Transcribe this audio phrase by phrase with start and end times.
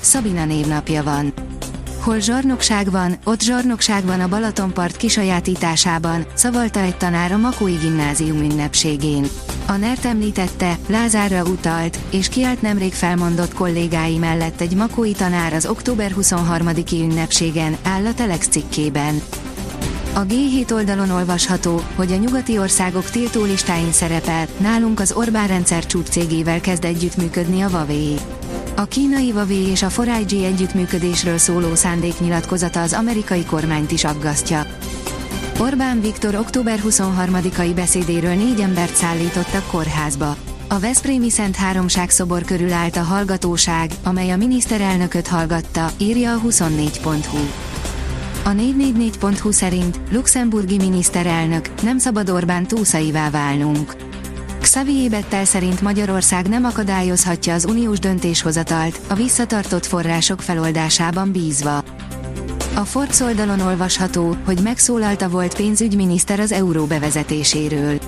[0.00, 1.32] Szabina névnapja van.
[2.00, 8.38] Hol zsarnokság van, ott zsarnokság van a Balatonpart kisajátításában, szavalta egy tanár a Makói gimnázium
[8.38, 9.26] ünnepségén.
[9.66, 15.66] A NERT említette, Lázárra utalt, és kiállt nemrég felmondott kollégái mellett egy makói tanár az
[15.66, 19.22] október 23-i ünnepségen, áll a Telex cikkében.
[20.14, 26.60] A G7 oldalon olvasható, hogy a nyugati országok tiltólistáin szerepel, nálunk az Orbán rendszer csúcscégével
[26.60, 28.16] kezd együttműködni a Huawei.
[28.80, 34.66] A kínai Huawei és a 4 együttműködésről szóló szándéknyilatkozata az amerikai kormányt is aggasztja.
[35.58, 40.36] Orbán Viktor október 23-ai beszédéről négy embert szállítottak kórházba.
[40.68, 46.40] A Veszprémi Szent Háromság szobor körül állt a hallgatóság, amely a miniszterelnököt hallgatta, írja a
[46.40, 47.38] 24.hu.
[48.44, 54.09] A 444.hu szerint luxemburgi miniszterelnök nem szabad Orbán túszaivá válnunk.
[54.72, 61.76] Xavier Bettel szerint Magyarország nem akadályozhatja az uniós döntéshozatalt, a visszatartott források feloldásában bízva.
[62.74, 67.98] A Forbes oldalon olvasható, hogy megszólalta volt pénzügyminiszter az euró bevezetéséről.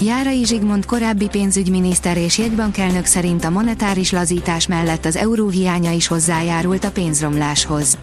[0.00, 6.06] Járai Zsigmond korábbi pénzügyminiszter és jegybankelnök szerint a monetáris lazítás mellett az euró hiánya is
[6.06, 7.98] hozzájárult a pénzromláshoz.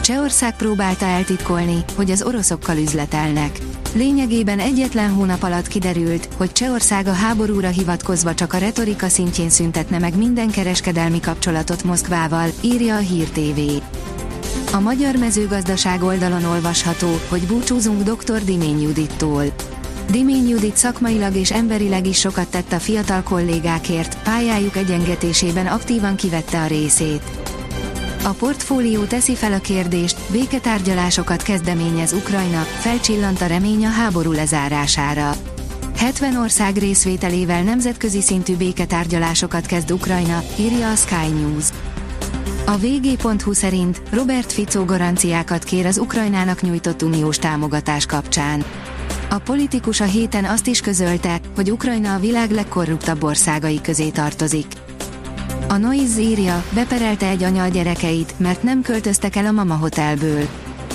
[0.00, 3.58] Csehország próbálta eltitkolni, hogy az oroszokkal üzletelnek.
[3.96, 9.98] Lényegében egyetlen hónap alatt kiderült, hogy Csehország a háborúra hivatkozva csak a retorika szintjén szüntetne
[9.98, 13.60] meg minden kereskedelmi kapcsolatot Moszkvával, írja a Hír TV.
[14.74, 18.44] A magyar mezőgazdaság oldalon olvasható, hogy búcsúzunk dr.
[18.44, 19.44] Dimény Judittól.
[20.10, 26.62] Dimény Judit szakmailag és emberileg is sokat tett a fiatal kollégákért, pályájuk egyengetésében aktívan kivette
[26.62, 27.45] a részét.
[28.26, 35.32] A portfólió teszi fel a kérdést, béketárgyalásokat kezdeményez Ukrajna, felcsillant a remény a háború lezárására.
[35.96, 41.64] 70 ország részvételével nemzetközi szintű béketárgyalásokat kezd Ukrajna, írja a Sky News.
[42.64, 48.64] A vg.hu szerint Robert Fico garanciákat kér az Ukrajnának nyújtott uniós támogatás kapcsán.
[49.30, 54.66] A politikus a héten azt is közölte, hogy Ukrajna a világ legkorruptabb országai közé tartozik.
[55.68, 60.48] A Noise írja, beperelte egy anya a gyerekeit, mert nem költöztek el a Mama Hotelből.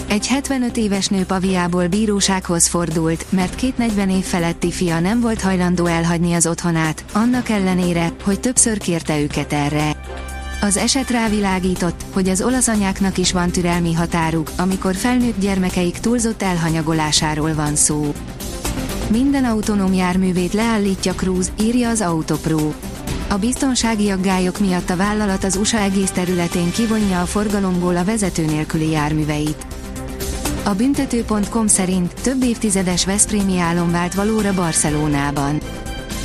[0.07, 5.41] Egy 75 éves nő paviából bírósághoz fordult, mert két 40 év feletti fia nem volt
[5.41, 9.95] hajlandó elhagyni az otthonát, annak ellenére, hogy többször kérte őket erre.
[10.61, 16.41] Az eset rávilágított, hogy az olasz anyáknak is van türelmi határuk, amikor felnőtt gyermekeik túlzott
[16.41, 18.13] elhanyagolásáról van szó.
[19.09, 22.71] Minden autonóm járművét leállítja Cruise, írja az Autopro.
[23.31, 28.45] A biztonsági aggályok miatt a vállalat az USA egész területén kivonja a forgalomból a vezető
[28.45, 29.65] nélküli járműveit.
[30.63, 35.59] A büntető.com szerint több évtizedes Veszprémi álom vált valóra Barcelonában.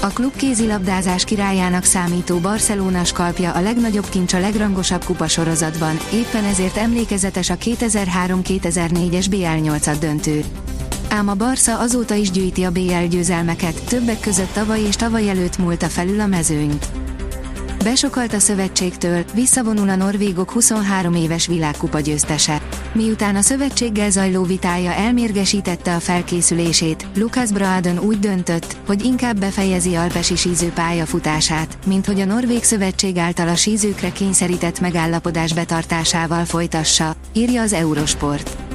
[0.00, 6.76] A klub kézilabdázás királyának számító Barcelona skalpja a legnagyobb kincs a legrangosabb kupasorozatban, éppen ezért
[6.76, 10.44] emlékezetes a 2003-2004-es BL8 döntő.
[11.08, 15.58] Ám a Barca azóta is gyűjti a BL győzelmeket, többek között tavaly és tavaly előtt
[15.58, 16.86] múlta felül a mezőnyt.
[17.84, 22.62] Besokalt a szövetségtől, visszavonul a norvégok 23 éves világkupa győztese.
[22.92, 29.94] Miután a szövetséggel zajló vitája elmérgesítette a felkészülését, Lukas Braden úgy döntött, hogy inkább befejezi
[29.94, 37.14] alpesi síző pályafutását, mint hogy a Norvég Szövetség által a sízőkre kényszerített megállapodás betartásával folytassa,
[37.32, 38.66] írja az Eurosport.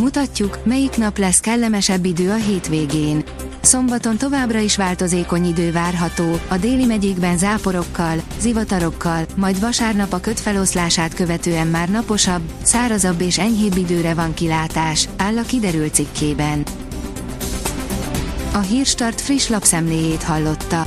[0.00, 3.24] Mutatjuk, melyik nap lesz kellemesebb idő a hétvégén.
[3.60, 11.14] Szombaton továbbra is változékony idő várható, a déli megyékben záporokkal, zivatarokkal, majd vasárnap a kötfeloszlását
[11.14, 16.62] követően már naposabb, szárazabb és enyhébb időre van kilátás, áll a kiderült cikkében.
[18.52, 20.86] A Hírstart friss lapszemléjét hallotta.